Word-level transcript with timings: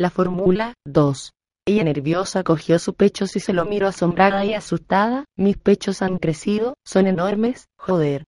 La 0.00 0.08
fórmula 0.08 0.72
2. 0.86 1.30
Ella 1.66 1.84
nerviosa 1.84 2.42
cogió 2.42 2.78
su 2.78 2.94
pecho 2.94 3.26
y 3.34 3.38
se 3.38 3.52
lo 3.52 3.66
miró 3.66 3.86
asombrada 3.86 4.46
y 4.46 4.54
asustada. 4.54 5.26
Mis 5.36 5.58
pechos 5.58 6.00
han 6.00 6.16
crecido, 6.16 6.72
son 6.86 7.06
enormes, 7.06 7.66
joder. 7.76 8.24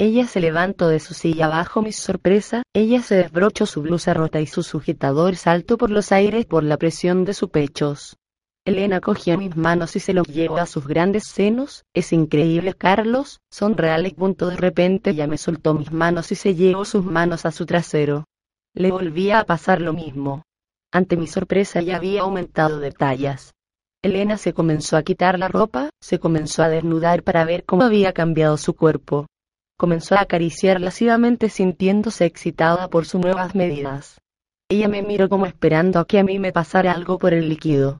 Ella 0.00 0.26
se 0.26 0.40
levantó 0.40 0.88
de 0.88 1.00
su 1.00 1.12
silla 1.12 1.48
bajo 1.48 1.82
mi 1.82 1.92
sorpresa, 1.92 2.62
ella 2.74 3.02
se 3.02 3.16
desbrochó 3.16 3.66
su 3.66 3.82
blusa 3.82 4.14
rota 4.14 4.40
y 4.40 4.46
su 4.46 4.62
sujetador 4.62 5.36
saltó 5.36 5.76
por 5.76 5.90
los 5.90 6.10
aires 6.10 6.46
por 6.46 6.64
la 6.64 6.78
presión 6.78 7.26
de 7.26 7.34
sus 7.34 7.50
pechos. 7.50 8.16
Elena 8.64 9.02
cogió 9.02 9.36
mis 9.36 9.54
manos 9.56 9.96
y 9.96 10.00
se 10.00 10.14
los 10.14 10.26
llevó 10.26 10.56
a 10.56 10.64
sus 10.64 10.86
grandes 10.86 11.24
senos. 11.24 11.84
Es 11.92 12.14
increíble, 12.14 12.72
Carlos, 12.72 13.40
son 13.50 13.76
reales. 13.76 14.14
Punto 14.14 14.48
de 14.48 14.56
repente 14.56 15.10
ella 15.10 15.26
me 15.26 15.36
soltó 15.36 15.74
mis 15.74 15.92
manos 15.92 16.32
y 16.32 16.34
se 16.34 16.54
llevó 16.54 16.86
sus 16.86 17.04
manos 17.04 17.44
a 17.44 17.50
su 17.50 17.66
trasero. 17.66 18.24
Le 18.72 18.90
volvía 18.90 19.40
a 19.40 19.44
pasar 19.44 19.82
lo 19.82 19.92
mismo. 19.92 20.44
Ante 20.94 21.16
mi 21.16 21.26
sorpresa 21.26 21.80
ya 21.80 21.96
había 21.96 22.20
aumentado 22.20 22.78
de 22.78 22.92
tallas. 22.92 23.52
Elena 24.00 24.38
se 24.38 24.52
comenzó 24.52 24.96
a 24.96 25.02
quitar 25.02 25.40
la 25.40 25.48
ropa, 25.48 25.90
se 26.00 26.20
comenzó 26.20 26.62
a 26.62 26.68
desnudar 26.68 27.24
para 27.24 27.44
ver 27.44 27.64
cómo 27.64 27.82
había 27.82 28.12
cambiado 28.12 28.56
su 28.58 28.74
cuerpo. 28.74 29.26
Comenzó 29.76 30.14
a 30.14 30.20
acariciar 30.20 30.80
lascivamente 30.80 31.48
sintiéndose 31.48 32.26
excitada 32.26 32.86
por 32.86 33.06
sus 33.06 33.20
nuevas 33.20 33.56
medidas. 33.56 34.20
Ella 34.68 34.86
me 34.86 35.02
miró 35.02 35.28
como 35.28 35.46
esperando 35.46 35.98
a 35.98 36.06
que 36.06 36.20
a 36.20 36.22
mí 36.22 36.38
me 36.38 36.52
pasara 36.52 36.92
algo 36.92 37.18
por 37.18 37.34
el 37.34 37.48
líquido. 37.48 37.98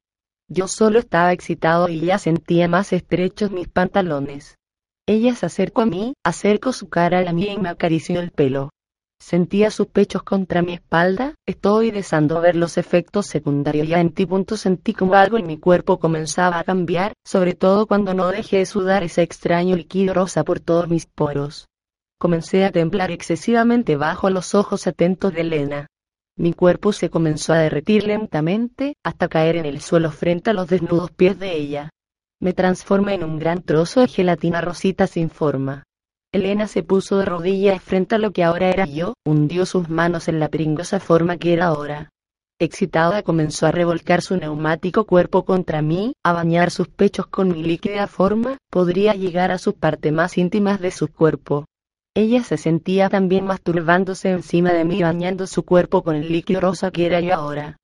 Yo 0.49 0.69
solo 0.69 1.01
estaba 1.01 1.33
excitado 1.33 1.89
y 1.89 1.99
ya 1.99 2.19
sentía 2.19 2.69
más 2.69 2.93
estrechos 2.93 3.51
mis 3.51 3.67
pantalones. 3.67 4.55
Ella 5.05 5.35
se 5.35 5.47
acercó 5.47 5.83
a 5.83 5.87
mí, 5.87 6.15
acercó 6.23 6.73
su 6.73 6.89
cara 6.89 7.19
a 7.19 7.23
la 7.23 7.33
mía 7.33 7.55
y 7.55 7.59
me 7.59 7.71
acarició 7.71 8.21
el 8.21 8.31
pelo. 8.31 8.71
Sentía 9.27 9.71
sus 9.71 9.87
pechos 9.87 10.23
contra 10.23 10.61
mi 10.61 10.75
espalda, 10.75 11.35
estoy 11.47 11.91
deseando 11.91 12.43
ver 12.43 12.57
los 12.57 12.77
efectos 12.77 13.25
secundarios 13.25 13.89
ya 13.89 13.99
en 13.99 14.11
ti. 14.13 14.27
Punto 14.27 14.59
sentí 14.59 14.93
como 14.93 15.15
algo 15.15 15.39
en 15.39 15.47
mi 15.47 15.57
cuerpo 15.57 15.99
comenzaba 15.99 16.59
a 16.59 16.65
cambiar, 16.65 17.15
sobre 17.25 17.55
todo 17.55 17.87
cuando 17.87 18.13
no 18.13 18.29
dejé 18.29 18.59
de 18.59 18.67
sudar 18.67 19.03
ese 19.03 19.23
extraño 19.23 19.77
líquido 19.77 20.13
rosa 20.13 20.45
por 20.45 20.61
todos 20.61 20.91
mis 20.91 21.07
poros. 21.07 21.69
Comencé 22.19 22.67
a 22.67 22.71
temblar 22.71 23.11
excesivamente 23.13 23.97
bajo 23.97 24.29
los 24.29 24.55
ojos 24.55 24.87
atentos 24.87 25.33
de 25.33 25.41
Elena. 25.41 25.87
Mi 26.37 26.53
cuerpo 26.53 26.93
se 26.93 27.09
comenzó 27.09 27.55
a 27.55 27.61
derretir 27.61 28.07
lentamente, 28.07 28.99
hasta 29.03 29.29
caer 29.29 29.57
en 29.57 29.65
el 29.65 29.81
suelo 29.81 30.11
frente 30.11 30.51
a 30.51 30.53
los 30.53 30.69
desnudos 30.69 31.13
pies 31.13 31.39
de 31.39 31.57
ella. 31.57 31.89
Me 32.43 32.53
transformé 32.53 33.15
en 33.15 33.25
un 33.25 33.39
gran 33.39 33.63
trozo 33.63 34.01
de 34.01 34.09
gelatina 34.09 34.61
rosita 34.61 35.07
sin 35.07 35.31
forma. 35.31 35.85
Elena 36.35 36.67
se 36.67 36.83
puso 36.83 37.19
de 37.19 37.27
rodillas 37.27 37.81
frente 37.81 38.17
a 38.17 38.19
lo 38.19 38.33
que 38.33 38.43
ahora 38.43 38.69
era 38.69 38.87
yo, 38.87 39.15
hundió 39.25 39.67
sus 39.67 39.89
manos 39.89 40.27
en 40.27 40.41
la 40.41 40.49
pringosa 40.49 40.99
forma 40.99 41.37
que 41.37 41.53
era 41.53 41.67
ahora. 41.67 42.11
Excitada 42.59 43.23
comenzó 43.23 43.67
a 43.67 43.71
revolcar 43.71 44.21
su 44.21 44.37
neumático 44.37 45.05
cuerpo 45.05 45.45
contra 45.45 45.81
mí, 45.81 46.15
a 46.25 46.33
bañar 46.33 46.73
sus 46.73 46.89
pechos 46.89 47.29
con 47.29 47.53
mi 47.53 47.63
líquida 47.63 48.09
forma, 48.09 48.59
podría 48.69 49.15
llegar 49.15 49.53
a 49.53 49.59
sus 49.59 49.75
partes 49.75 50.13
más 50.13 50.37
íntimas 50.37 50.81
de 50.81 50.91
su 50.91 51.07
cuerpo. 51.07 51.67
Ella 52.17 52.43
se 52.43 52.57
sentía 52.57 53.09
también 53.09 53.45
masturbándose 53.45 54.31
encima 54.31 54.73
de 54.73 54.85
mí 54.85 55.03
bañando 55.03 55.47
su 55.47 55.65
cuerpo 55.65 56.03
con 56.03 56.17
el 56.17 56.33
líquido 56.33 56.63
rosa 56.63 56.91
que 56.91 57.07
era 57.07 57.21
yo 57.21 57.33
ahora. 57.33 57.77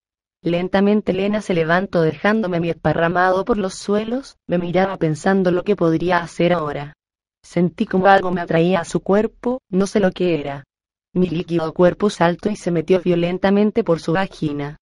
Lentamente 0.42 1.12
Elena 1.12 1.40
se 1.40 1.54
levantó 1.54 2.02
dejándome 2.02 2.58
mi 2.58 2.70
esparramado 2.70 3.44
por 3.44 3.58
los 3.58 3.74
suelos, 3.74 4.38
me 4.48 4.58
miraba 4.58 4.96
pensando 4.96 5.52
lo 5.52 5.62
que 5.62 5.76
podría 5.76 6.18
hacer 6.18 6.52
ahora. 6.52 6.94
Sentí 7.42 7.86
como 7.86 8.06
algo 8.06 8.30
me 8.30 8.40
atraía 8.40 8.80
a 8.80 8.84
su 8.84 9.00
cuerpo, 9.00 9.60
no 9.70 9.86
sé 9.86 10.00
lo 10.00 10.12
que 10.12 10.40
era. 10.40 10.64
Mi 11.12 11.28
líquido 11.28 11.74
cuerpo 11.74 12.10
saltó 12.10 12.50
y 12.50 12.56
se 12.56 12.70
metió 12.70 13.00
violentamente 13.00 13.82
por 13.82 14.00
su 14.00 14.12
vagina. 14.12 14.76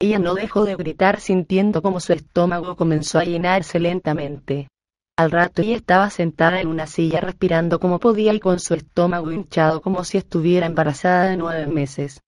Ella 0.00 0.18
no 0.18 0.34
dejó 0.34 0.64
de 0.64 0.76
gritar 0.76 1.20
sintiendo 1.20 1.82
como 1.82 2.00
su 2.00 2.12
estómago 2.12 2.76
comenzó 2.76 3.18
a 3.18 3.24
llenarse 3.24 3.78
lentamente. 3.78 4.68
Al 5.16 5.30
rato 5.30 5.62
ella 5.62 5.76
estaba 5.76 6.10
sentada 6.10 6.60
en 6.60 6.68
una 6.68 6.86
silla 6.86 7.20
respirando 7.20 7.78
como 7.78 8.00
podía 8.00 8.32
y 8.32 8.40
con 8.40 8.58
su 8.58 8.74
estómago 8.74 9.30
hinchado 9.30 9.80
como 9.80 10.02
si 10.04 10.18
estuviera 10.18 10.66
embarazada 10.66 11.30
de 11.30 11.36
nueve 11.36 11.66
meses. 11.66 12.20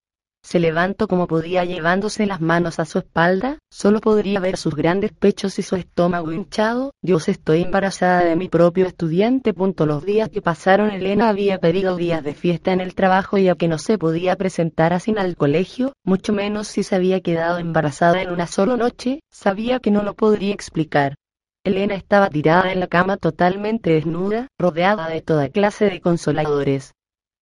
Se 0.47 0.61
levantó 0.61 1.09
como 1.09 1.27
podía 1.27 1.65
llevándose 1.65 2.25
las 2.25 2.41
manos 2.41 2.79
a 2.79 2.85
su 2.85 2.99
espalda, 2.99 3.59
solo 3.69 4.01
podría 4.01 4.39
ver 4.39 4.57
sus 4.57 4.77
grandes 4.77 5.11
pechos 5.13 5.59
y 5.59 5.63
su 5.63 5.75
estómago 5.75 6.31
hinchado. 6.31 6.93
Dios, 7.03 7.29
estoy 7.29 7.63
embarazada 7.63 8.21
de 8.21 8.37
mi 8.37 8.49
propio 8.49 8.87
estudiante. 8.87 9.53
Punto. 9.53 9.87
Los 9.87 10.05
días 10.05 10.29
que 10.29 10.43
pasaron, 10.43 10.93
Elena 10.93 11.31
había 11.31 11.59
pedido 11.59 11.97
días 11.97 12.23
de 12.23 12.33
fiesta 12.33 12.73
en 12.73 12.81
el 12.81 12.95
trabajo 12.95 13.39
ya 13.39 13.57
que 13.57 13.67
no 13.67 13.79
se 13.79 13.99
podía 13.99 14.37
presentar 14.37 14.93
así 14.93 15.13
al 15.19 15.37
colegio, 15.37 15.95
mucho 16.05 16.33
menos 16.33 16.69
si 16.69 16.85
se 16.85 16.95
había 16.95 17.21
quedado 17.23 17.59
embarazada 17.59 18.23
en 18.23 18.31
una 18.31 18.47
sola 18.47 18.77
noche, 18.77 19.19
sabía 19.33 19.81
que 19.81 19.91
no 19.91 20.05
lo 20.05 20.15
podría 20.15 20.55
explicar. 20.55 21.17
Elena 21.65 21.97
estaba 21.97 22.31
tirada 22.31 22.71
en 22.73 22.79
la 22.79 22.87
cama 22.87 23.17
totalmente 23.17 23.91
desnuda, 23.91 24.47
rodeada 24.61 25.09
de 25.09 25.23
toda 25.23 25.49
clase 25.49 25.87
de 25.87 26.01
consoladores. 26.01 26.93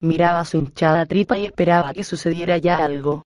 Miraba 0.05 0.45
su 0.45 0.59
hinchada 0.59 1.07
tripa 1.07 1.39
y 1.39 1.47
esperaba 1.47 1.95
que 1.95 2.05
sucediera 2.05 2.59
ya 2.59 2.77
algo. 2.77 3.23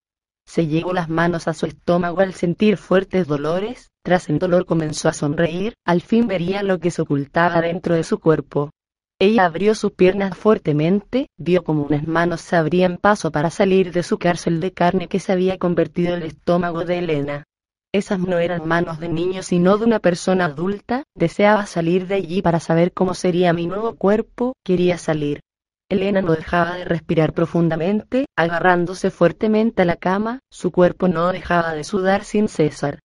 Se 0.46 0.68
llegó 0.68 0.92
las 0.92 1.08
manos 1.08 1.48
a 1.48 1.52
su 1.52 1.66
estómago 1.66 2.20
al 2.20 2.34
sentir 2.34 2.76
fuertes 2.76 3.26
dolores, 3.26 3.90
tras 4.04 4.28
el 4.28 4.38
dolor 4.38 4.64
comenzó 4.64 5.08
a 5.08 5.12
sonreír, 5.12 5.74
al 5.84 6.02
fin 6.02 6.28
vería 6.28 6.62
lo 6.62 6.78
que 6.78 6.92
se 6.92 7.02
ocultaba 7.02 7.60
dentro 7.62 7.96
de 7.96 8.04
su 8.04 8.20
cuerpo. 8.20 8.70
Ella 9.18 9.46
abrió 9.46 9.74
sus 9.74 9.90
piernas 9.90 10.38
fuertemente, 10.38 11.26
vio 11.36 11.64
como 11.64 11.82
unas 11.82 12.06
manos 12.06 12.42
se 12.42 12.54
abrían 12.54 12.96
paso 12.96 13.32
para 13.32 13.50
salir 13.50 13.90
de 13.90 14.04
su 14.04 14.20
cárcel 14.20 14.60
de 14.60 14.72
carne 14.72 15.08
que 15.08 15.18
se 15.18 15.32
había 15.32 15.58
convertido 15.58 16.14
en 16.14 16.22
el 16.22 16.28
estómago 16.28 16.84
de 16.84 16.98
Elena. 16.98 17.44
Esas 17.92 18.20
no 18.20 18.38
eran 18.38 18.68
manos 18.68 19.00
de 19.00 19.08
niño 19.08 19.42
sino 19.42 19.78
de 19.78 19.84
una 19.84 19.98
persona 19.98 20.44
adulta, 20.44 21.02
deseaba 21.16 21.66
salir 21.66 22.06
de 22.06 22.14
allí 22.14 22.40
para 22.40 22.60
saber 22.60 22.92
cómo 22.92 23.14
sería 23.14 23.52
mi 23.52 23.66
nuevo 23.66 23.96
cuerpo, 23.96 24.52
quería 24.62 24.96
salir. 24.96 25.40
Elena 25.90 26.20
no 26.20 26.34
dejaba 26.34 26.74
de 26.74 26.84
respirar 26.84 27.32
profundamente, 27.32 28.26
agarrándose 28.36 29.10
fuertemente 29.10 29.82
a 29.82 29.84
la 29.86 29.96
cama, 29.96 30.40
su 30.50 30.70
cuerpo 30.70 31.08
no 31.08 31.32
dejaba 31.32 31.72
de 31.72 31.82
sudar 31.82 32.24
sin 32.24 32.48
cesar. 32.48 32.98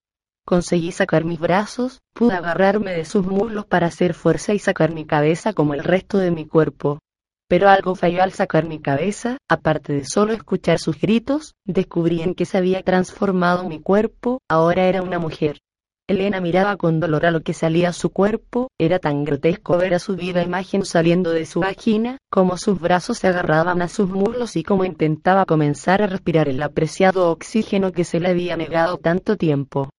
Conseguí 0.45 0.91
sacar 0.91 1.23
mis 1.23 1.39
brazos, 1.39 2.01
pude 2.13 2.33
agarrarme 2.33 2.91
de 2.91 3.05
sus 3.05 3.25
muslos 3.25 3.65
para 3.65 3.87
hacer 3.87 4.13
fuerza 4.13 4.53
y 4.53 4.59
sacar 4.59 4.91
mi 4.91 5.05
cabeza 5.05 5.53
como 5.53 5.73
el 5.73 5.83
resto 5.83 6.17
de 6.17 6.31
mi 6.31 6.45
cuerpo. 6.45 6.99
Pero 7.47 7.69
algo 7.69 7.95
falló 7.95 8.21
al 8.21 8.33
sacar 8.33 8.65
mi 8.65 8.81
cabeza, 8.81 9.37
aparte 9.49 9.93
de 9.93 10.03
solo 10.03 10.33
escuchar 10.33 10.79
sus 10.79 10.99
gritos, 10.99 11.53
descubrí 11.63 12.21
en 12.21 12.35
que 12.35 12.45
se 12.45 12.57
había 12.57 12.83
transformado 12.83 13.63
mi 13.63 13.79
cuerpo, 13.79 14.39
ahora 14.49 14.87
era 14.87 15.01
una 15.01 15.19
mujer. 15.19 15.59
Elena 16.05 16.41
miraba 16.41 16.75
con 16.75 16.99
dolor 16.99 17.25
a 17.25 17.31
lo 17.31 17.43
que 17.43 17.53
salía 17.53 17.93
su 17.93 18.09
cuerpo, 18.09 18.67
era 18.77 18.99
tan 18.99 19.23
grotesco 19.23 19.77
ver 19.77 19.93
a 19.93 19.99
su 19.99 20.17
viva 20.17 20.43
imagen 20.43 20.83
saliendo 20.83 21.31
de 21.31 21.45
su 21.45 21.61
vagina, 21.61 22.17
como 22.29 22.57
sus 22.57 22.77
brazos 22.77 23.19
se 23.19 23.29
agarraban 23.29 23.81
a 23.81 23.87
sus 23.87 24.09
muslos 24.09 24.57
y 24.57 24.63
como 24.63 24.83
intentaba 24.83 25.45
comenzar 25.45 26.01
a 26.01 26.07
respirar 26.07 26.49
el 26.49 26.61
apreciado 26.61 27.31
oxígeno 27.31 27.93
que 27.93 28.03
se 28.03 28.19
le 28.19 28.29
había 28.29 28.57
negado 28.57 28.97
tanto 28.97 29.37
tiempo. 29.37 29.91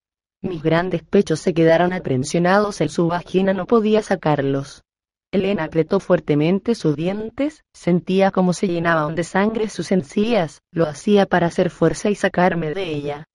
Mis 0.43 0.61
grandes 0.61 1.01
pechos 1.01 1.39
se 1.39 1.55
quedaron 1.55 1.91
aprensionados 1.91 2.81
en 2.81 2.89
su 2.89 3.07
vagina, 3.07 3.53
no 3.53 3.65
podía 3.65 4.03
sacarlos. 4.03 4.83
Elena 5.31 5.63
apretó 5.63 5.99
fuertemente 5.99 6.75
sus 6.75 6.95
dientes, 6.95 7.63
sentía 7.73 8.29
como 8.29 8.53
se 8.53 8.67
llenaban 8.67 9.15
de 9.15 9.23
sangre 9.23 9.69
sus 9.69 9.91
encías, 9.91 10.61
lo 10.71 10.85
hacía 10.85 11.25
para 11.25 11.47
hacer 11.47 11.71
fuerza 11.71 12.11
y 12.11 12.15
sacarme 12.15 12.75
de 12.75 12.93
ella. 12.93 13.25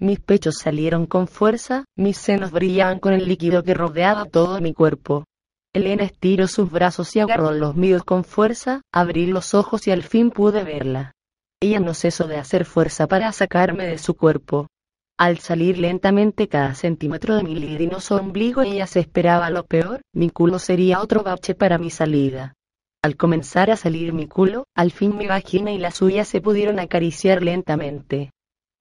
Mis 0.00 0.18
pechos 0.18 0.56
salieron 0.56 1.04
con 1.04 1.28
fuerza, 1.28 1.84
mis 1.94 2.16
senos 2.16 2.52
brillaban 2.52 3.00
con 3.00 3.12
el 3.12 3.28
líquido 3.28 3.62
que 3.62 3.74
rodeaba 3.74 4.24
todo 4.24 4.58
mi 4.58 4.72
cuerpo. 4.72 5.26
Elena 5.74 6.04
estiró 6.04 6.48
sus 6.48 6.70
brazos 6.70 7.14
y 7.16 7.20
agarró 7.20 7.52
los 7.52 7.76
míos 7.76 8.02
con 8.02 8.24
fuerza, 8.24 8.80
abrí 8.94 9.26
los 9.26 9.52
ojos 9.52 9.86
y 9.86 9.90
al 9.90 10.02
fin 10.02 10.30
pude 10.30 10.64
verla. 10.64 11.12
Ella 11.60 11.80
no 11.80 11.92
cesó 11.92 12.26
de 12.26 12.38
hacer 12.38 12.64
fuerza 12.64 13.08
para 13.08 13.30
sacarme 13.32 13.86
de 13.86 13.98
su 13.98 14.14
cuerpo. 14.14 14.68
Al 15.18 15.36
salir 15.36 15.76
lentamente 15.76 16.48
cada 16.48 16.74
centímetro 16.74 17.34
de 17.34 17.42
mi 17.42 17.54
libidinoso 17.54 18.16
ombligo 18.16 18.62
ella 18.62 18.86
se 18.86 19.00
esperaba 19.00 19.50
lo 19.50 19.66
peor, 19.66 20.00
mi 20.14 20.30
culo 20.30 20.58
sería 20.58 21.02
otro 21.02 21.22
bache 21.22 21.54
para 21.54 21.76
mi 21.76 21.90
salida. 21.90 22.54
Al 23.02 23.18
comenzar 23.18 23.70
a 23.70 23.76
salir 23.76 24.14
mi 24.14 24.26
culo, 24.26 24.64
al 24.74 24.92
fin 24.92 25.18
mi 25.18 25.26
vagina 25.26 25.72
y 25.72 25.78
la 25.78 25.90
suya 25.90 26.24
se 26.24 26.40
pudieron 26.40 26.78
acariciar 26.78 27.42
lentamente. 27.42 28.30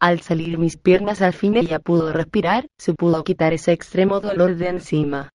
Al 0.02 0.22
salir 0.22 0.58
mis 0.58 0.78
piernas 0.78 1.22
al 1.22 1.34
fin 1.34 1.58
ella 1.58 1.80
pudo 1.80 2.14
respirar, 2.14 2.68
se 2.78 2.94
pudo 2.94 3.26
quitar 3.26 3.52
ese 3.52 3.74
extremo 3.74 4.22
dolor 4.22 4.56
de 4.56 4.70
encima. 4.70 5.30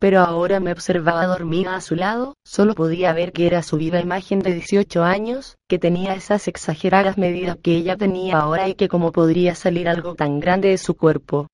Pero 0.00 0.20
ahora 0.20 0.58
me 0.58 0.72
observaba 0.72 1.26
dormida 1.26 1.76
a 1.76 1.80
su 1.80 1.94
lado, 1.94 2.34
solo 2.44 2.74
podía 2.74 3.12
ver 3.12 3.32
que 3.32 3.46
era 3.46 3.62
su 3.62 3.76
viva 3.76 4.00
imagen 4.00 4.40
de 4.40 4.54
18 4.54 5.04
años, 5.04 5.56
que 5.68 5.78
tenía 5.78 6.14
esas 6.14 6.48
exageradas 6.48 7.16
medidas 7.16 7.58
que 7.62 7.76
ella 7.76 7.96
tenía 7.96 8.40
ahora 8.40 8.68
y 8.68 8.74
que 8.74 8.88
como 8.88 9.12
podría 9.12 9.54
salir 9.54 9.88
algo 9.88 10.16
tan 10.16 10.40
grande 10.40 10.70
de 10.70 10.78
su 10.78 10.96
cuerpo. 10.96 11.46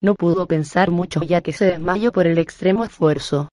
No 0.00 0.14
pudo 0.14 0.46
pensar 0.46 0.92
mucho 0.92 1.22
ya 1.24 1.40
que 1.40 1.52
se 1.52 1.64
desmayó 1.64 2.12
por 2.12 2.28
el 2.28 2.38
extremo 2.38 2.84
esfuerzo. 2.84 3.48